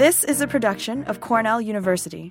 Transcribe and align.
This 0.00 0.24
is 0.24 0.40
a 0.40 0.46
production 0.46 1.04
of 1.04 1.20
Cornell 1.20 1.60
University. 1.60 2.30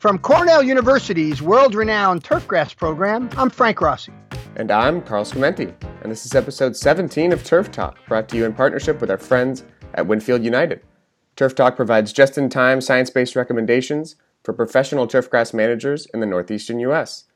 From 0.00 0.18
Cornell 0.18 0.60
University's 0.60 1.40
world 1.40 1.76
renowned 1.76 2.24
turfgrass 2.24 2.76
program, 2.76 3.30
I'm 3.36 3.50
Frank 3.50 3.80
Rossi. 3.80 4.12
And 4.56 4.72
I'm 4.72 5.00
Carl 5.00 5.24
Scamenti. 5.24 5.72
And 6.02 6.10
this 6.10 6.26
is 6.26 6.34
episode 6.34 6.74
17 6.74 7.32
of 7.32 7.44
Turf 7.44 7.70
Talk, 7.70 7.98
brought 8.08 8.28
to 8.30 8.36
you 8.36 8.46
in 8.46 8.52
partnership 8.52 9.00
with 9.00 9.12
our 9.12 9.18
friends 9.18 9.62
at 9.94 10.08
Winfield 10.08 10.42
United. 10.42 10.80
Turf 11.36 11.54
Talk 11.54 11.76
provides 11.76 12.12
just 12.12 12.36
in 12.36 12.48
time 12.48 12.80
science 12.80 13.10
based 13.10 13.36
recommendations 13.36 14.16
for 14.42 14.52
professional 14.52 15.06
turfgrass 15.06 15.54
managers 15.54 16.06
in 16.06 16.18
the 16.18 16.26
northeastern 16.26 16.80
U.S. 16.80 17.26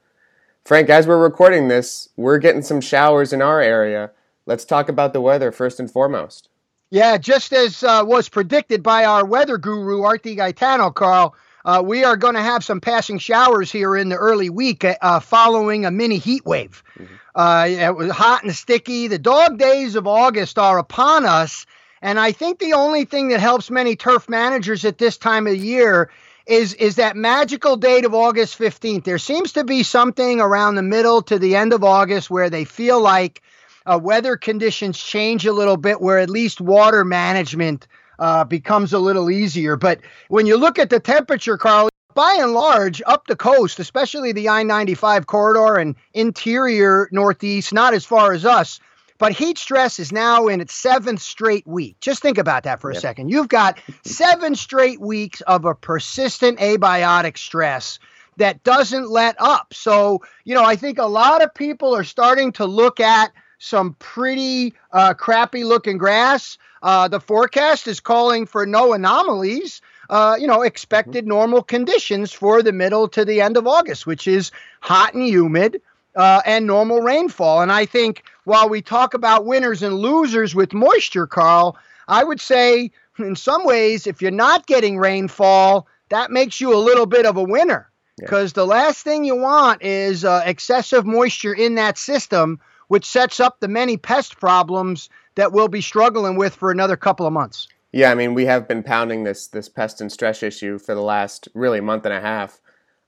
Frank, 0.65 0.91
as 0.91 1.07
we're 1.07 1.23
recording 1.23 1.69
this, 1.69 2.09
we're 2.17 2.39
getting 2.39 2.63
some 2.63 2.81
showers 2.81 3.33
in 3.33 3.41
our 3.41 3.61
area. 3.61 4.11
Let's 4.47 4.65
talk 4.65 4.89
about 4.89 5.13
the 5.13 5.21
weather 5.21 5.53
first 5.53 5.81
and 5.81 5.91
foremost. 5.91 6.49
Yeah, 6.91 7.17
just 7.17 7.53
as 7.53 7.83
uh, 7.83 8.03
was 8.07 8.29
predicted 8.29 8.83
by 8.83 9.05
our 9.05 9.25
weather 9.25 9.59
guru, 9.59 10.03
Art 10.03 10.23
DeGaetano, 10.23 10.95
Carl, 10.95 11.35
uh, 11.65 11.83
we 11.85 12.05
are 12.05 12.17
going 12.17 12.35
to 12.35 12.43
have 12.43 12.63
some 12.63 12.81
passing 12.81 13.19
showers 13.19 13.73
here 13.73 13.97
in 13.97 14.11
the 14.11 14.17
early 14.17 14.51
week 14.51 14.85
uh, 14.85 15.21
following 15.21 15.87
a 15.87 15.91
mini 15.91 16.19
heat 16.19 16.45
wave. 16.45 16.85
Mm-hmm. 16.99 17.15
Uh, 17.35 17.67
it 17.69 17.97
was 17.97 18.11
hot 18.13 18.45
and 18.45 18.55
sticky. 18.55 19.09
The 19.09 19.19
dog 19.19 19.59
days 19.59 19.97
of 19.97 20.07
August 20.07 20.59
are 20.59 20.79
upon 20.79 21.25
us. 21.25 21.67
And 22.03 22.21
I 22.21 22.33
think 22.33 22.59
the 22.59 22.75
only 22.75 23.07
thing 23.07 23.29
that 23.29 23.41
helps 23.41 23.71
many 23.71 23.97
turf 23.97 24.29
managers 24.29 24.85
at 24.85 24.99
this 24.99 25.17
time 25.17 25.47
of 25.47 25.57
year 25.57 26.11
is 26.47 26.75
is 26.75 26.97
that 26.97 27.17
magical 27.17 27.77
date 27.77 28.05
of 28.05 28.15
August 28.15 28.59
15th. 28.59 29.05
There 29.05 29.19
seems 29.19 29.55
to 29.55 29.65
be 29.65 29.83
something 29.83 30.41
around 30.41 30.75
the 30.75 30.83
middle 30.83 31.23
to 31.23 31.39
the 31.39 31.57
end 31.57 31.73
of 31.73 31.83
August 31.83 32.29
where 32.29 32.51
they 32.51 32.65
feel 32.65 33.01
like 33.01 33.41
uh, 33.87 33.99
weather 34.03 34.37
conditions 34.37 34.99
change 34.99 35.47
a 35.47 35.53
little 35.53 35.77
bit, 35.77 36.01
where 36.01 36.19
at 36.19 36.31
least 36.31 36.61
water 36.61 37.05
management 37.05 37.87
uh, 38.19 38.45
becomes 38.45 38.93
a 38.93 38.99
little 38.99 39.31
easier. 39.31 39.77
But 39.77 40.01
when 40.29 40.47
you 40.47 40.57
look 40.57 40.79
at 40.79 40.91
the 40.91 41.01
temperature, 41.01 41.59
Carl, 41.59 41.89
by 42.15 42.39
and 42.41 42.53
large, 42.53 43.03
up 43.07 43.27
the 43.27 43.37
coast, 43.37 43.81
especially 43.81 44.33
the 44.33 44.49
I 44.49 44.63
95 44.63 45.27
corridor 45.27 45.77
and 45.77 45.97
interior 46.13 47.09
Northeast, 47.11 47.73
not 47.73 47.93
as 47.93 48.05
far 48.05 48.33
as 48.33 48.45
us, 48.45 48.81
but 49.19 49.33
heat 49.33 49.59
stress 49.59 49.99
is 49.99 50.13
now 50.13 50.49
in 50.49 50.61
its 50.61 50.75
seventh 50.75 51.23
straight 51.23 51.67
week. 51.67 51.99
Just 52.01 52.23
think 52.23 52.39
about 52.39 52.65
that 52.65 52.81
for 52.81 52.91
a 52.91 52.95
yep. 52.95 53.03
second. 53.03 53.29
You've 53.31 53.49
got 53.49 53.79
seven 54.05 54.55
straight 54.55 55.01
weeks 55.01 55.41
of 55.43 55.65
a 55.65 55.75
persistent 55.75 56.59
abiotic 56.59 57.39
stress 57.39 57.99
that 58.37 58.65
doesn't 58.65 59.09
let 59.09 59.37
up. 59.41 59.73
So, 59.73 60.23
you 60.45 60.55
know, 60.55 60.65
I 60.65 60.77
think 60.77 60.99
a 60.99 61.07
lot 61.07 61.43
of 61.43 61.55
people 61.55 61.95
are 61.95 62.05
starting 62.05 62.53
to 62.53 62.65
look 62.65 62.99
at 62.99 63.33
some 63.65 63.95
pretty 63.95 64.75
uh, 64.93 65.15
crappy 65.15 65.65
looking 65.65 65.97
grass. 65.97 66.59
Uh, 66.83 67.09
the 67.09 67.21
forecast 67.21 67.89
is 67.89 67.99
calling 67.99 68.45
for 68.45 68.67
no 68.67 68.93
anomalies. 68.93 69.81
Uh, 70.11 70.37
you 70.39 70.47
know, 70.47 70.61
expected 70.61 71.27
normal 71.27 71.63
conditions 71.63 72.31
for 72.31 72.63
the 72.63 72.73
middle 72.73 73.09
to 73.09 73.25
the 73.25 73.41
end 73.41 73.57
of 73.57 73.67
August, 73.67 74.07
which 74.07 74.27
is 74.27 74.51
hot 74.81 75.15
and 75.15 75.27
humid 75.27 75.81
uh, 76.15 76.43
and 76.45 76.67
normal 76.67 77.01
rainfall. 77.01 77.63
And 77.63 77.73
I 77.73 77.87
think 77.87 78.23
while 78.45 78.69
we 78.69 78.83
talk 78.83 79.15
about 79.15 79.47
winners 79.47 79.83
and 79.83 79.95
losers 79.95 80.55
with 80.55 80.75
moisture, 80.75 81.27
Carl, 81.27 81.79
I 82.07 82.23
would 82.23 82.41
say 82.41 82.91
in 83.19 83.35
some 83.35 83.65
ways, 83.65 84.07
if 84.07 84.21
you're 84.21 84.31
not 84.31 84.67
getting 84.67 84.99
rainfall, 84.99 85.87
that 86.11 86.31
makes 86.31 86.61
you 86.61 86.75
a 86.75 86.77
little 86.77 87.07
bit 87.07 87.25
of 87.25 87.39
a 87.39 87.43
winner 87.43 87.91
because 88.19 88.51
yeah. 88.51 88.57
the 88.57 88.67
last 88.67 89.03
thing 89.03 89.25
you 89.25 89.37
want 89.37 89.83
is 89.83 90.25
uh, 90.25 90.43
excessive 90.45 91.07
moisture 91.07 91.55
in 91.55 91.77
that 91.77 91.97
system, 91.99 92.61
which 92.95 93.05
sets 93.05 93.41
up 93.41 93.59
the 93.59 93.67
many 93.67 93.97
pest 93.97 94.39
problems 94.39 95.09
that 95.35 95.51
we'll 95.51 95.67
be 95.67 95.81
struggling 95.81 96.37
with 96.37 96.55
for 96.55 96.71
another 96.71 96.97
couple 96.97 97.27
of 97.27 97.33
months. 97.33 97.67
Yeah, 97.91 98.13
I 98.13 98.15
mean, 98.15 98.35
we 98.35 98.45
have 98.45 98.69
been 98.69 98.85
pounding 98.85 99.25
this 99.25 99.49
this 99.49 99.69
pest 99.69 100.01
and 100.01 100.13
stress 100.13 100.45
issue 100.45 100.79
for 100.79 100.95
the 100.95 101.01
last 101.01 101.49
really 101.55 101.81
month 101.81 102.05
and 102.05 102.15
a 102.15 102.21
half. 102.21 102.61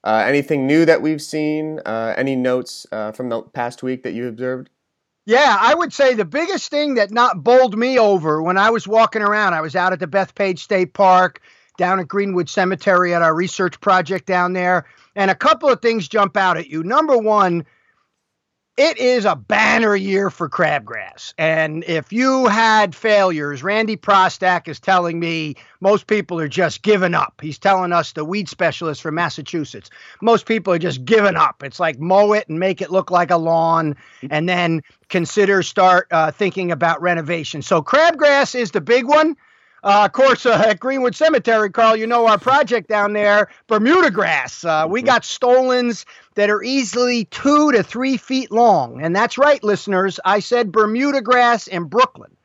Uh, 0.02 0.24
anything 0.26 0.66
new 0.66 0.84
that 0.86 1.02
we've 1.02 1.22
seen? 1.22 1.78
Uh, 1.86 2.14
any 2.16 2.34
notes 2.34 2.84
uh, 2.90 3.12
from 3.12 3.28
the 3.28 3.42
past 3.42 3.84
week 3.84 4.02
that 4.02 4.12
you 4.12 4.26
observed? 4.26 4.70
Yeah, 5.24 5.56
I 5.60 5.72
would 5.72 5.92
say 5.92 6.14
the 6.14 6.24
biggest 6.24 6.68
thing 6.68 6.94
that 6.94 7.12
not 7.12 7.44
bowled 7.44 7.78
me 7.78 7.96
over 7.96 8.42
when 8.42 8.58
I 8.58 8.70
was 8.70 8.88
walking 8.88 9.22
around, 9.22 9.54
I 9.54 9.60
was 9.60 9.76
out 9.76 9.92
at 9.92 10.00
the 10.00 10.08
Bethpage 10.08 10.58
State 10.58 10.94
Park, 10.94 11.40
down 11.78 12.00
at 12.00 12.08
Greenwood 12.08 12.48
Cemetery 12.48 13.14
at 13.14 13.22
our 13.22 13.36
research 13.36 13.78
project 13.80 14.26
down 14.26 14.52
there, 14.52 14.84
and 15.14 15.30
a 15.30 15.36
couple 15.36 15.68
of 15.68 15.80
things 15.80 16.08
jump 16.08 16.36
out 16.36 16.56
at 16.56 16.66
you. 16.70 16.82
Number 16.82 17.16
one, 17.16 17.64
it 18.76 18.98
is 18.98 19.24
a 19.24 19.34
banner 19.34 19.96
year 19.96 20.28
for 20.28 20.50
crabgrass. 20.50 21.32
And 21.38 21.82
if 21.84 22.12
you 22.12 22.46
had 22.46 22.94
failures, 22.94 23.62
Randy 23.62 23.96
Prostak 23.96 24.68
is 24.68 24.78
telling 24.78 25.18
me 25.18 25.56
most 25.80 26.06
people 26.06 26.38
are 26.40 26.48
just 26.48 26.82
giving 26.82 27.14
up. 27.14 27.40
He's 27.40 27.58
telling 27.58 27.92
us, 27.92 28.12
the 28.12 28.24
weed 28.24 28.48
specialist 28.48 29.00
from 29.00 29.14
Massachusetts, 29.14 29.88
most 30.20 30.44
people 30.44 30.74
are 30.74 30.78
just 30.78 31.04
giving 31.04 31.36
up. 31.36 31.62
It's 31.62 31.80
like 31.80 31.98
mow 31.98 32.34
it 32.34 32.48
and 32.48 32.60
make 32.60 32.82
it 32.82 32.90
look 32.90 33.10
like 33.10 33.30
a 33.30 33.36
lawn 33.38 33.96
and 34.30 34.48
then 34.48 34.82
consider 35.08 35.62
start 35.62 36.08
uh, 36.10 36.30
thinking 36.30 36.70
about 36.70 37.00
renovation. 37.00 37.62
So 37.62 37.82
crabgrass 37.82 38.54
is 38.54 38.72
the 38.72 38.80
big 38.82 39.06
one. 39.06 39.36
Uh, 39.86 40.04
of 40.06 40.10
course, 40.10 40.44
uh, 40.44 40.64
at 40.66 40.80
Greenwood 40.80 41.14
Cemetery, 41.14 41.70
Carl, 41.70 41.94
you 41.94 42.08
know 42.08 42.26
our 42.26 42.40
project 42.40 42.88
down 42.88 43.12
there, 43.12 43.46
Bermuda 43.68 44.10
grass. 44.10 44.64
Uh, 44.64 44.84
we 44.90 44.98
mm-hmm. 44.98 45.06
got 45.06 45.24
stolons 45.24 46.04
that 46.34 46.50
are 46.50 46.60
easily 46.60 47.26
two 47.26 47.70
to 47.70 47.84
three 47.84 48.16
feet 48.16 48.50
long. 48.50 49.00
And 49.00 49.14
that's 49.14 49.38
right, 49.38 49.62
listeners. 49.62 50.18
I 50.24 50.40
said 50.40 50.72
Bermuda 50.72 51.20
grass 51.22 51.68
in 51.68 51.84
Brooklyn. 51.84 52.36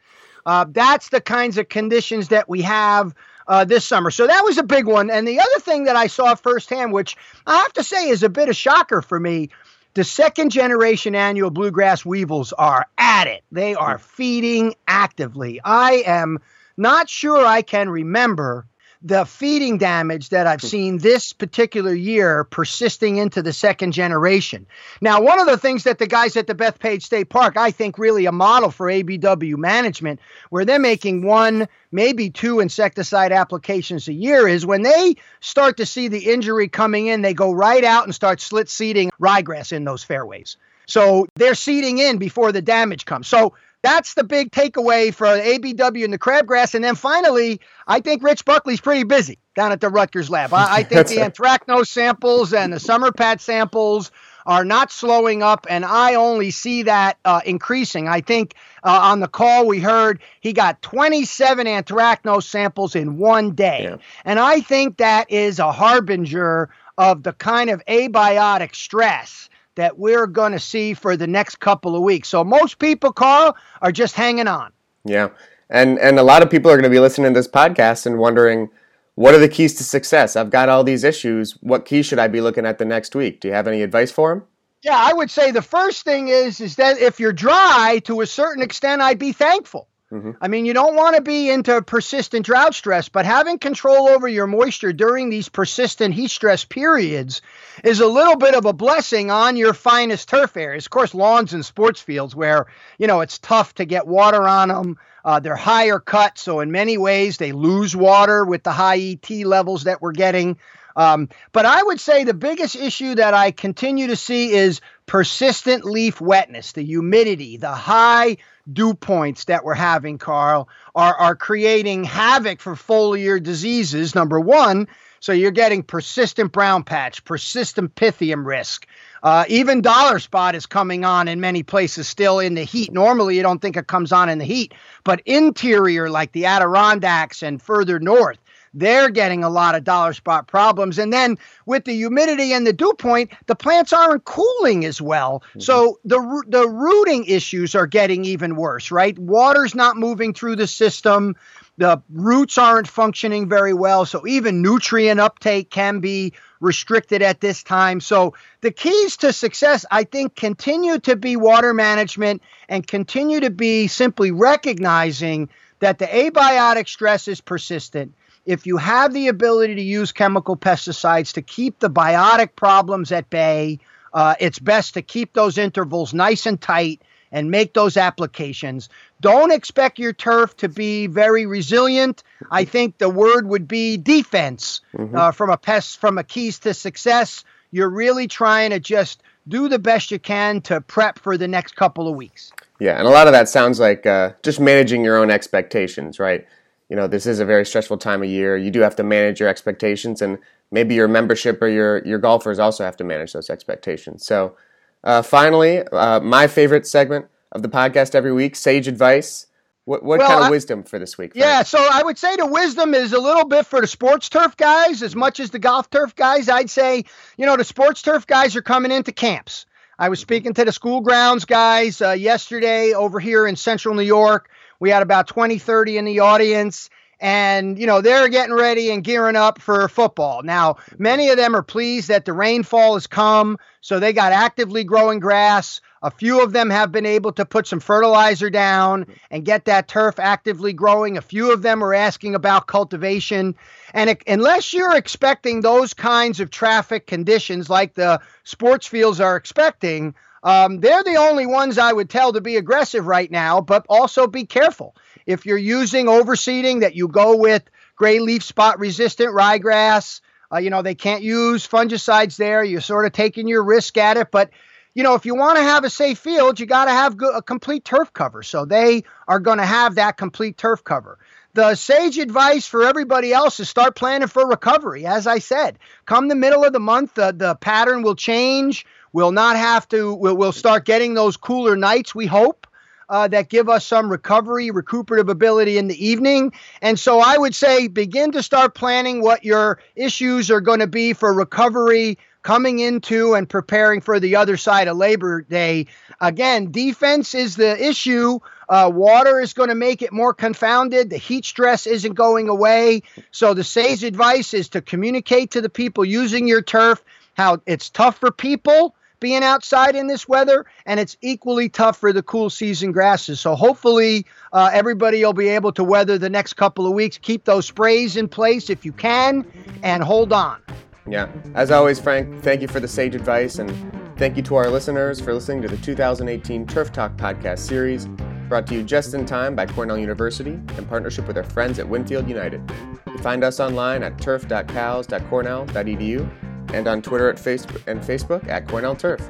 Uh, 0.46 0.68
that's 0.70 1.10
the 1.10 1.20
kinds 1.20 1.58
of 1.58 1.68
conditions 1.68 2.28
that 2.28 2.48
we 2.48 2.62
have 2.62 3.16
uh, 3.48 3.66
this 3.66 3.86
summer. 3.86 4.12
So 4.12 4.28
that 4.28 4.44
was 4.44 4.60
a 4.60 4.64
big 4.64 4.86
one. 4.86 5.10
And 5.10 5.28
the 5.28 5.40
other 5.40 5.60
thing 5.62 5.86
that 5.86 5.96
I 5.96 6.06
saw 6.06 6.36
firsthand, 6.36 6.94
which 6.94 7.18
I 7.48 7.58
have 7.58 7.74
to 7.74 7.84
say 7.84 8.10
is 8.10 8.22
a 8.22 8.30
bit 8.30 8.50
of 8.50 8.56
shocker 8.56 9.02
for 9.02 9.20
me, 9.20 9.50
the 9.96 10.04
second 10.04 10.52
generation 10.52 11.16
annual 11.16 11.50
bluegrass 11.50 12.06
weevils 12.06 12.54
are 12.54 12.86
at 13.00 13.26
it. 13.26 13.44
They 13.52 13.74
are 13.74 13.98
feeding 13.98 14.76
actively. 14.88 15.60
I 15.66 16.04
am 16.06 16.38
not 16.78 17.10
sure 17.10 17.46
I 17.46 17.62
can 17.62 17.90
remember 17.90 18.68
the 19.04 19.26
feeding 19.26 19.78
damage 19.78 20.30
that 20.30 20.46
I've 20.46 20.62
hmm. 20.62 20.68
seen 20.68 20.98
this 21.00 21.34
particular 21.34 21.94
year 21.94 22.44
persisting 22.44 23.18
into 23.18 23.42
the 23.42 23.54
second 23.54 23.94
generation. 23.94 24.68
Now, 25.02 25.22
one 25.22 25.40
of 25.40 25.48
the 25.48 25.58
things 25.58 25.84
that 25.86 25.98
the 25.98 26.08
guys 26.08 26.38
at 26.38 26.48
the 26.48 26.56
Bethpage 26.56 27.02
State 27.02 27.30
Park, 27.30 27.58
I 27.58 27.72
think, 27.72 27.98
really 27.98 28.26
a 28.26 28.32
model 28.32 28.70
for 28.70 28.88
ABW 28.88 29.58
management, 29.58 30.20
where 30.50 30.66
they're 30.66 30.80
making 30.80 31.24
one, 31.24 31.68
maybe 31.92 32.30
two 32.30 32.60
insecticide 32.60 33.32
applications 33.32 34.08
a 34.08 34.14
year, 34.14 34.48
is 34.48 34.66
when 34.66 34.84
they 34.84 35.16
start 35.40 35.78
to 35.78 35.86
see 35.86 36.08
the 36.08 36.32
injury 36.32 36.68
coming 36.68 37.08
in, 37.08 37.22
they 37.22 37.34
go 37.34 37.52
right 37.52 37.84
out 37.84 38.04
and 38.04 38.14
start 38.14 38.40
slit 38.40 38.70
seeding 38.70 39.10
ryegrass 39.20 39.72
in 39.72 39.84
those 39.84 40.04
fairways. 40.04 40.58
So 40.88 41.28
they're 41.36 41.56
seeding 41.56 41.98
in 41.98 42.18
before 42.18 42.52
the 42.52 42.62
damage 42.62 43.06
comes. 43.06 43.28
So 43.28 43.54
that's 43.82 44.14
the 44.14 44.24
big 44.24 44.52
takeaway 44.52 45.14
for 45.14 45.26
ABW 45.26 46.04
and 46.04 46.14
the 46.14 46.20
crabgrass. 46.20 46.76
And 46.76 46.84
then 46.84 46.96
finally, 46.96 47.62
I 47.88 48.00
think 48.00 48.24
Rich 48.24 48.46
Buckley's 48.46 48.82
pretty 48.82 49.04
busy 49.04 49.40
down 49.56 49.72
at 49.72 49.82
the 49.82 49.90
Rutgers 49.90 50.30
lab. 50.30 50.54
I, 50.54 50.78
I 50.78 50.84
think 50.84 51.08
the 51.08 51.16
anthracnose 51.18 51.88
samples 51.88 52.54
and 52.54 52.72
the 52.72 52.80
summer 52.80 53.12
patch 53.12 53.42
samples 53.42 54.12
are 54.46 54.66
not 54.66 54.92
slowing 54.92 55.44
up, 55.44 55.68
and 55.70 55.86
I 55.86 56.16
only 56.16 56.50
see 56.50 56.84
that 56.84 57.18
uh, 57.26 57.42
increasing. 57.46 58.08
I 58.08 58.22
think 58.22 58.56
uh, 58.84 59.00
on 59.04 59.20
the 59.20 59.28
call 59.28 59.68
we 59.68 59.80
heard 59.80 60.20
he 60.40 60.54
got 60.54 60.82
27 60.82 61.68
anthracnose 61.68 62.44
samples 62.44 62.96
in 62.96 63.18
one 63.18 63.54
day. 63.54 63.84
Yeah. 63.84 63.98
And 64.26 64.40
I 64.40 64.62
think 64.62 64.98
that 64.98 65.32
is 65.32 65.60
a 65.60 65.72
harbinger 65.72 66.70
of 66.98 67.24
the 67.24 67.34
kind 67.34 67.70
of 67.70 67.86
abiotic 67.86 68.76
stress 68.76 69.50
that 69.76 69.98
we're 69.98 70.28
going 70.28 70.52
to 70.52 70.60
see 70.60 70.94
for 70.94 71.16
the 71.16 71.28
next 71.28 71.60
couple 71.60 71.96
of 71.96 72.04
weeks. 72.04 72.30
So 72.30 72.44
most 72.44 72.80
people, 72.80 73.12
Carl, 73.14 73.56
are 73.82 73.92
just 73.92 74.16
hanging 74.16 74.48
on. 74.48 74.72
Yeah. 75.06 75.30
And 75.70 75.98
and 76.00 76.20
a 76.20 76.24
lot 76.24 76.44
of 76.44 76.50
people 76.50 76.70
are 76.70 76.76
going 76.76 76.84
to 76.84 76.90
be 76.90 77.00
listening 77.00 77.34
to 77.34 77.40
this 77.40 77.48
podcast 77.48 78.06
and 78.06 78.18
wondering 78.18 78.70
what 79.16 79.34
are 79.34 79.40
the 79.40 79.50
keys 79.50 79.74
to 79.76 79.84
success? 79.84 80.36
I've 80.36 80.50
got 80.50 80.70
all 80.70 80.84
these 80.84 81.04
issues. 81.04 81.54
What 81.62 81.86
keys 81.86 82.06
should 82.06 82.20
I 82.20 82.28
be 82.28 82.42
looking 82.42 82.66
at 82.66 82.78
the 82.78 82.86
next 82.86 83.16
week? 83.16 83.40
Do 83.40 83.48
you 83.48 83.54
have 83.54 83.68
any 83.68 83.82
advice 83.82 84.12
for 84.12 84.34
them? 84.34 84.44
Yeah, 84.84 84.98
I 84.98 85.14
would 85.14 85.30
say 85.30 85.52
the 85.52 85.62
first 85.62 86.04
thing 86.04 86.30
is 86.30 86.60
is 86.60 86.76
that 86.78 86.98
if 86.98 87.20
you're 87.20 87.34
dry 87.34 88.02
to 88.06 88.22
a 88.22 88.26
certain 88.26 88.64
extent, 88.64 89.02
I'd 89.02 89.20
be 89.20 89.32
thankful. 89.32 89.88
Mm-hmm. 90.12 90.32
I 90.42 90.50
mean, 90.50 90.66
you 90.66 90.74
don't 90.74 90.96
want 90.96 91.16
to 91.16 91.22
be 91.22 91.50
into 91.50 91.82
persistent 91.82 92.46
drought 92.46 92.76
stress, 92.76 93.08
but 93.08 93.26
having 93.26 93.60
control 93.60 94.10
over 94.10 94.28
your 94.28 94.46
moisture 94.46 94.92
during 94.92 95.30
these 95.30 95.48
persistent 95.48 96.14
heat 96.14 96.32
stress 96.32 96.66
periods 96.66 97.42
is 97.84 98.02
a 98.02 98.08
little 98.08 98.36
bit 98.36 98.54
of 98.54 98.66
a 98.66 98.74
blessing 98.74 99.32
on 99.32 99.56
your 99.56 99.74
finest 99.74 100.28
turf 100.28 100.58
areas. 100.58 100.86
Of 100.86 100.90
course, 100.90 101.14
lawns 101.14 101.54
and 101.54 101.66
sports 101.66 102.02
fields 102.02 102.36
where, 102.36 102.68
you 102.98 103.08
know, 103.08 103.22
it's 103.22 103.38
tough 103.38 103.74
to 103.76 103.86
get 103.86 104.06
water 104.06 104.46
on 104.46 104.68
them. 104.68 104.98
Uh, 105.24 105.40
they're 105.40 105.56
higher 105.56 106.00
cut, 106.00 106.38
so 106.38 106.60
in 106.60 106.72
many 106.72 106.98
ways 106.98 107.38
they 107.38 107.52
lose 107.54 107.96
water 107.96 108.44
with 108.44 108.64
the 108.64 108.72
high 108.72 109.00
ET 109.00 109.30
levels 109.46 109.84
that 109.84 110.02
we're 110.02 110.12
getting. 110.12 110.58
Um, 110.96 111.30
but 111.52 111.66
I 111.66 111.82
would 111.82 112.00
say 112.00 112.24
the 112.24 112.34
biggest 112.34 112.76
issue 112.76 113.16
that 113.16 113.34
I 113.34 113.52
continue 113.52 114.08
to 114.08 114.16
see 114.16 114.52
is 114.52 114.82
persistent 115.06 115.86
leaf 115.86 116.22
wetness, 116.22 116.74
the 116.74 116.84
humidity, 116.84 117.58
the 117.58 117.72
high 117.72 118.38
dew 118.72 118.94
points 118.94 119.46
that 119.46 119.64
we're 119.64 119.74
having, 119.74 120.18
Carl, 120.18 120.70
are, 120.96 121.16
are 121.16 121.36
creating 121.36 122.04
havoc 122.04 122.60
for 122.60 122.76
foliar 122.76 123.42
diseases, 123.42 124.16
number 124.16 124.40
one. 124.40 124.88
So 125.20 125.34
you're 125.34 125.52
getting 125.52 125.84
persistent 125.84 126.52
brown 126.52 126.84
patch, 126.84 127.24
persistent 127.24 127.94
pythium 127.94 128.44
risk. 128.44 128.88
Uh, 129.22 129.46
even 129.48 129.82
dollar 129.82 130.18
spot 130.18 130.56
is 130.56 130.66
coming 130.66 131.06
on 131.06 131.28
in 131.28 131.40
many 131.40 131.62
places 131.62 132.08
still 132.08 132.40
in 132.40 132.56
the 132.56 132.64
heat. 132.64 132.92
Normally, 132.92 133.38
you 133.38 133.44
don't 133.44 133.62
think 133.62 133.78
it 133.78 133.86
comes 133.86 134.12
on 134.12 134.30
in 134.30 134.40
the 134.40 134.46
heat, 134.46 134.74
but 135.04 135.22
interior, 135.28 136.10
like 136.10 136.32
the 136.32 136.46
Adirondacks 136.46 137.44
and 137.44 137.62
further 137.62 138.00
north, 138.00 138.40
they're 138.74 139.10
getting 139.10 139.44
a 139.44 139.50
lot 139.50 139.76
of 139.76 139.84
dollar 139.84 140.14
spot 140.14 140.48
problems. 140.48 140.98
And 140.98 141.12
then 141.12 141.38
with 141.66 141.86
the 141.86 141.94
humidity 141.94 142.54
and 142.54 142.66
the 142.66 142.74
dew 142.74 142.94
point, 142.94 143.32
the 143.48 143.56
plants 143.56 143.94
aren't 143.94 144.26
cooling 144.26 144.86
as 144.86 145.02
well. 145.02 145.44
Mm-hmm. 145.50 145.60
So 145.60 146.00
the 146.06 146.44
the 146.48 146.68
rooting 146.68 147.26
issues 147.26 147.76
are 147.76 147.88
getting 147.88 148.26
even 148.26 148.56
worse, 148.56 148.92
right? 148.92 149.18
Water's 149.18 149.76
not 149.76 149.98
moving 149.98 150.34
through 150.34 150.56
the 150.56 150.68
system. 150.68 151.36
The 151.78 152.02
roots 152.12 152.58
aren't 152.58 152.88
functioning 152.88 153.50
very 153.50 153.74
well. 153.74 154.06
So 154.06 154.28
even 154.28 154.62
nutrient 154.62 155.20
uptake 155.20 155.70
can 155.70 156.00
be 156.00 156.34
restricted 156.60 157.22
at 157.22 157.42
this 157.42 157.64
time. 157.64 158.00
So 158.00 158.36
the 158.62 158.72
keys 158.72 159.18
to 159.18 159.34
success, 159.34 159.86
I 159.90 160.04
think, 160.04 160.36
continue 160.36 161.00
to 161.00 161.16
be 161.16 161.36
water 161.36 161.74
management 161.74 162.44
and 162.70 162.86
continue 162.86 163.40
to 163.40 163.50
be 163.50 163.88
simply 163.88 164.32
recognizing 164.32 165.50
that 165.80 165.98
the 165.98 166.06
abiotic 166.06 166.88
stress 166.88 167.28
is 167.28 167.42
persistent. 167.42 168.14
If 168.46 168.66
you 168.66 168.78
have 168.78 169.14
the 169.14 169.28
ability 169.28 169.76
to 169.76 169.82
use 169.82 170.12
chemical 170.12 170.58
pesticides 170.58 171.34
to 171.34 171.42
keep 171.42 171.80
the 171.80 171.90
biotic 171.90 172.56
problems 172.56 173.12
at 173.12 173.30
bay, 173.30 173.80
uh, 174.14 174.36
it's 174.40 174.60
best 174.60 174.96
to 174.96 175.02
keep 175.02 175.34
those 175.34 175.58
intervals 175.58 176.14
nice 176.14 176.46
and 176.46 176.60
tight 176.60 177.02
and 177.32 177.50
make 177.50 177.74
those 177.74 177.98
applications. 177.98 178.90
Don't 179.22 179.52
expect 179.52 180.00
your 180.00 180.14
turf 180.14 180.58
to 180.58 180.68
be 180.68 181.08
very 181.08 181.46
resilient. 181.46 182.24
I 182.50 182.66
think 182.66 182.98
the 182.98 183.10
word 183.10 183.48
would 183.48 183.68
be 183.68 183.98
defense 183.98 184.82
mm-hmm. 184.94 185.16
uh, 185.16 185.32
from 185.32 185.50
a 185.50 185.58
pest 185.58 186.00
from 186.00 186.18
a 186.18 186.24
keys 186.24 186.60
to 186.60 186.74
success. 186.74 187.44
You're 187.72 187.90
really 187.90 188.28
trying 188.28 188.72
to 188.72 188.80
just 188.80 189.24
do 189.48 189.70
the 189.70 189.80
best 189.80 190.12
you 190.12 190.20
can 190.20 190.62
to 190.62 190.82
prep 190.82 191.20
for 191.20 191.38
the 191.38 191.48
next 191.48 191.76
couple 191.76 192.08
of 192.08 192.16
weeks. 192.16 192.52
Yeah, 192.80 192.98
and 192.98 193.08
a 193.08 193.12
lot 193.12 193.28
of 193.28 193.34
that 193.34 193.48
sounds 193.48 193.80
like 193.80 194.06
uh, 194.06 194.32
just 194.44 194.60
managing 194.60 195.04
your 195.04 195.18
own 195.18 195.32
expectations, 195.32 196.20
right? 196.20 196.46
You 196.92 196.98
know, 196.98 197.08
this 197.08 197.26
is 197.26 197.40
a 197.40 197.46
very 197.46 197.66
stressful 197.66 198.00
time 198.00 198.22
of 198.22 198.28
year. 198.28 198.58
You 198.58 198.70
do 198.70 198.82
have 198.82 198.98
to 198.98 199.04
manage 199.04 199.40
your 199.40 199.48
expectations, 199.48 200.22
and 200.22 200.38
maybe 200.72 200.94
your 200.94 201.08
membership 201.08 201.62
or 201.62 201.70
your 201.70 202.06
your 202.06 202.20
golfers 202.20 202.60
also 202.60 202.84
have 202.84 202.98
to 202.98 203.06
manage 203.06 203.32
those 203.32 203.50
expectations. 203.50 204.26
So 204.26 204.58
uh, 205.06 205.22
finally, 205.22 205.80
uh, 205.80 206.20
my 206.20 206.48
favorite 206.48 206.86
segment 206.86 207.28
of 207.54 207.62
the 207.62 207.70
podcast 207.70 208.14
every 208.14 208.34
week, 208.34 208.58
sage 208.58 208.90
advice. 208.90 209.48
What, 209.86 210.04
what 210.04 210.20
well, 210.20 210.28
kind 210.28 210.42
of 210.42 210.48
I, 210.48 210.50
wisdom 210.50 210.84
for 210.84 211.00
this 211.00 211.18
week? 211.18 211.32
Frank? 211.32 211.46
Yeah, 211.46 211.64
so 211.64 211.80
I 211.80 212.04
would 212.04 212.18
say 212.18 212.36
the 212.36 212.46
wisdom 212.46 212.94
is 212.94 213.14
a 213.14 213.20
little 213.20 213.46
bit 213.46 213.66
for 213.66 213.80
the 213.80 213.88
sports 213.88 214.28
turf 214.28 214.58
guys 214.58 215.02
as 215.02 215.16
much 215.16 215.40
as 215.40 215.50
the 215.50 215.60
golf 215.60 215.90
turf 215.90 216.14
guys. 216.14 216.50
I'd 216.50 216.70
say, 216.70 217.06
you 217.38 217.46
know, 217.46 217.56
the 217.56 217.64
sports 217.64 218.02
turf 218.02 218.28
guys 218.28 218.58
are 218.58 218.62
coming 218.62 218.92
into 218.92 219.14
camps. 219.14 219.66
I 219.98 220.10
was 220.10 220.20
mm-hmm. 220.20 220.26
speaking 220.26 220.54
to 220.56 220.66
the 220.66 220.74
school 220.74 221.00
grounds 221.00 221.46
guys 221.46 222.02
uh, 222.02 222.12
yesterday 222.12 222.94
over 222.94 223.18
here 223.22 223.48
in 223.48 223.56
central 223.56 223.96
New 223.96 224.02
York. 224.02 224.50
We 224.82 224.90
had 224.90 225.04
about 225.04 225.28
20, 225.28 225.60
30 225.60 225.98
in 225.98 226.06
the 226.06 226.20
audience 226.20 226.90
and 227.22 227.78
you 227.78 227.86
know 227.86 228.02
they're 228.02 228.28
getting 228.28 228.56
ready 228.56 228.90
and 228.90 229.04
gearing 229.04 229.36
up 229.36 229.62
for 229.62 229.88
football. 229.88 230.42
Now, 230.44 230.78
many 230.98 231.30
of 231.30 231.38
them 231.38 231.56
are 231.56 231.62
pleased 231.62 232.08
that 232.08 232.26
the 232.26 232.34
rainfall 232.34 232.96
has 232.96 233.08
come, 233.08 233.58
so 233.80 234.00
they 234.00 234.12
got 234.12 234.34
actively 234.34 234.84
growing 234.84 235.20
grass. 235.20 235.82
A 236.02 236.10
few 236.10 236.42
of 236.42 236.52
them 236.52 236.72
have 236.72 236.92
been 236.92 237.06
able 237.06 237.32
to 237.34 237.46
put 237.46 237.68
some 237.68 237.80
fertilizer 237.80 238.50
down 238.50 239.06
and 239.30 239.46
get 239.46 239.66
that 239.66 239.88
turf 239.88 240.18
actively 240.18 240.74
growing. 240.74 241.16
A 241.16 241.22
few 241.22 241.54
of 241.54 241.62
them 241.62 241.84
are 241.84 241.94
asking 241.94 242.34
about 242.34 242.66
cultivation. 242.66 243.56
And 243.94 244.10
it, 244.10 244.24
unless 244.26 244.74
you're 244.74 244.98
expecting 244.98 245.62
those 245.62 245.94
kinds 245.94 246.40
of 246.40 246.50
traffic 246.50 247.06
conditions 247.06 247.70
like 247.70 247.94
the 247.94 248.20
sports 248.46 248.88
fields 248.88 249.20
are 249.20 249.36
expecting, 249.36 250.16
um, 250.44 250.80
they're 250.80 251.04
the 251.04 251.18
only 251.18 251.46
ones 251.46 251.78
I 251.78 251.94
would 251.94 252.10
tell 252.10 252.34
to 252.34 252.42
be 252.42 252.58
aggressive 252.58 253.06
right 253.06 253.30
now, 253.30 253.62
but 253.62 253.86
also 253.90 254.28
be 254.28 254.46
careful. 254.46 254.96
If 255.26 255.46
you're 255.46 255.58
using 255.58 256.08
overseeding, 256.08 256.82
that 256.82 256.96
you 256.96 257.08
go 257.08 257.36
with 257.36 257.64
gray 257.96 258.20
leaf 258.20 258.44
spot 258.44 258.80
resistant 258.80 259.36
ryegrass. 259.36 260.22
Uh, 260.52 260.58
you 260.58 260.70
know, 260.70 260.82
they 260.82 260.96
can't 260.96 261.24
use 261.24 261.68
fungicides 261.68 262.38
there. 262.38 262.64
You're 262.64 262.82
sort 262.82 263.06
of 263.06 263.12
taking 263.14 263.48
your 263.48 263.64
risk 263.64 263.98
at 263.98 264.18
it. 264.18 264.32
But, 264.32 264.50
you 264.94 265.04
know, 265.04 265.16
if 265.16 265.26
you 265.26 265.36
want 265.36 265.58
to 265.58 265.64
have 265.64 265.86
a 265.86 265.90
safe 265.90 266.20
field, 266.20 266.60
you 266.60 266.66
got 266.66 266.86
to 266.86 266.92
have 266.92 267.16
a 267.34 267.42
complete 267.42 267.86
turf 267.86 268.12
cover. 268.12 268.44
So 268.44 268.66
they 268.66 269.04
are 269.28 269.40
going 269.40 269.60
to 269.60 269.66
have 269.66 269.96
that 269.96 270.18
complete 270.18 270.58
turf 270.58 270.84
cover. 270.84 271.20
The 271.54 271.76
sage 271.76 272.18
advice 272.18 272.66
for 272.66 272.84
everybody 272.84 273.34
else 273.34 273.60
is 273.60 273.70
start 273.70 273.96
planning 273.96 274.30
for 274.30 274.48
recovery. 274.48 275.06
As 275.06 275.28
I 275.28 275.40
said, 275.40 275.80
come 276.06 276.28
the 276.28 276.36
middle 276.36 276.64
of 276.64 276.74
the 276.74 276.80
month, 276.80 277.14
the, 277.16 277.34
the 277.38 277.56
pattern 277.56 278.04
will 278.04 278.16
change. 278.16 278.86
We'll 279.14 279.32
not 279.32 279.58
have 279.58 279.88
to, 279.90 280.14
we'll, 280.14 280.36
we'll 280.36 280.52
start 280.52 280.86
getting 280.86 281.14
those 281.14 281.38
cooler 281.38 281.76
nights, 281.76 282.16
we 282.16 282.26
hope 282.26 282.68
uh, 283.12 283.28
that 283.28 283.50
give 283.50 283.68
us 283.68 283.86
some 283.86 284.10
recovery, 284.10 284.72
recuperative 284.72 285.28
ability 285.28 285.78
in 285.78 285.90
the 285.90 286.08
evening. 286.08 286.54
And 286.82 286.98
so 286.98 287.20
I 287.20 287.38
would 287.38 287.54
say 287.54 287.88
begin 287.90 288.32
to 288.32 288.42
start 288.42 288.74
planning 288.74 289.22
what 289.22 289.44
your 289.44 289.80
issues 289.98 290.50
are 290.50 290.62
going 290.62 290.80
to 290.80 290.88
be 290.88 291.12
for 291.12 291.34
recovery 291.34 292.18
coming 292.42 292.80
into 292.80 293.34
and 293.34 293.48
preparing 293.48 294.00
for 294.00 294.20
the 294.20 294.38
other 294.38 294.56
side 294.56 294.88
of 294.88 294.96
Labor 294.96 295.42
Day. 295.42 295.88
Again, 296.22 296.72
defense 296.72 297.36
is 297.36 297.58
the 297.58 297.86
issue. 297.86 298.40
Uh, 298.70 298.90
water 298.92 299.42
is 299.42 299.54
going 299.54 299.70
to 299.70 299.76
make 299.76 300.02
it 300.02 300.14
more 300.14 300.34
confounded. 300.34 301.10
The 301.10 301.18
heat 301.18 301.44
stress 301.44 301.86
isn't 301.86 302.14
going 302.14 302.48
away. 302.48 303.04
So 303.32 303.54
the 303.54 303.66
sage 303.66 304.06
advice 304.06 304.54
is 304.54 304.70
to 304.70 304.82
communicate 304.82 305.52
to 305.52 305.62
the 305.62 305.70
people 305.70 306.06
using 306.06 306.48
your 306.48 306.62
turf 306.62 307.04
how 307.34 307.62
it's 307.66 307.90
tough 307.90 308.20
for 308.20 308.32
people 308.32 308.96
being 309.22 309.44
outside 309.44 309.96
in 309.96 310.08
this 310.08 310.28
weather, 310.28 310.66
and 310.86 311.00
it's 311.00 311.16
equally 311.22 311.70
tough 311.70 311.98
for 311.98 312.12
the 312.12 312.22
cool 312.22 312.50
season 312.50 312.92
grasses. 312.92 313.40
So 313.40 313.56
hopefully, 313.56 314.26
uh, 314.52 314.70
everybody 314.74 315.24
will 315.24 315.32
be 315.32 315.48
able 315.48 315.72
to 315.74 315.84
weather 315.86 316.18
the 316.18 316.30
next 316.30 316.56
couple 316.56 316.86
of 316.86 316.92
weeks. 316.92 317.18
Keep 317.18 317.46
those 317.46 317.66
sprays 317.66 318.18
in 318.18 318.28
place 318.28 318.70
if 318.70 318.84
you 318.84 318.92
can, 318.92 319.46
and 319.82 320.04
hold 320.04 320.34
on. 320.34 320.62
Yeah. 321.08 321.30
As 321.56 321.72
always, 321.72 321.98
Frank, 322.00 322.44
thank 322.44 322.62
you 322.62 322.68
for 322.68 322.82
the 322.82 322.88
sage 322.88 323.16
advice, 323.16 323.58
and 323.60 323.72
thank 324.18 324.36
you 324.36 324.44
to 324.44 324.56
our 324.56 324.70
listeners 324.70 325.22
for 325.22 325.34
listening 325.34 325.62
to 325.62 325.70
the 325.70 325.78
2018 325.78 326.68
Turf 326.68 326.92
Talk 326.92 327.16
podcast 327.16 327.60
series, 327.60 328.08
brought 328.50 328.68
to 328.68 328.76
you 328.76 328.84
just 328.84 329.14
in 329.14 329.26
time 329.26 329.56
by 329.56 329.66
Cornell 329.66 329.98
University 329.98 330.52
in 330.52 330.86
partnership 330.88 331.26
with 331.28 331.38
our 331.38 331.44
friends 331.44 331.80
at 331.80 331.88
Winfield 331.88 332.28
United. 332.28 332.62
You 333.08 333.18
find 333.20 333.42
us 333.44 333.60
online 333.60 334.04
at 334.04 334.20
turf.cals.cornell.edu 334.20 336.30
and 336.74 336.88
on 336.88 337.02
Twitter 337.02 337.30
at 337.30 337.36
Facebook 337.36 337.86
and 337.88 338.02
Facebook 338.02 338.48
at 338.48 338.68
Cornell 338.68 338.96
Turf. 338.96 339.30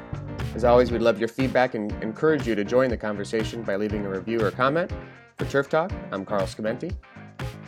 As 0.54 0.64
always, 0.64 0.90
we'd 0.90 1.02
love 1.02 1.18
your 1.18 1.28
feedback 1.28 1.74
and 1.74 1.90
encourage 2.02 2.46
you 2.46 2.54
to 2.54 2.64
join 2.64 2.90
the 2.90 2.96
conversation 2.96 3.62
by 3.62 3.76
leaving 3.76 4.04
a 4.04 4.08
review 4.08 4.44
or 4.44 4.50
comment. 4.50 4.90
For 5.38 5.46
Turf 5.46 5.68
Talk, 5.68 5.90
I'm 6.10 6.24
Carl 6.24 6.46
Scamenti. 6.46 6.94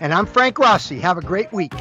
And 0.00 0.12
I'm 0.12 0.26
Frank 0.26 0.58
Rossi. 0.58 0.98
Have 1.00 1.18
a 1.18 1.22
great 1.22 1.52
week. 1.52 1.72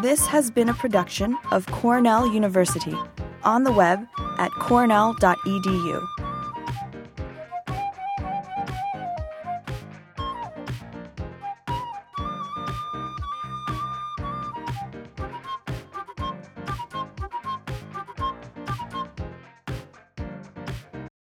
This 0.00 0.24
has 0.26 0.50
been 0.50 0.70
a 0.70 0.74
production 0.74 1.36
of 1.50 1.66
Cornell 1.66 2.32
University 2.32 2.96
on 3.44 3.64
the 3.64 3.72
web 3.72 4.06
at 4.38 4.50
cornell.edu. 4.52 6.19